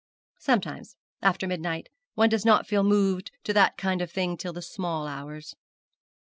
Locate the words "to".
3.43-3.53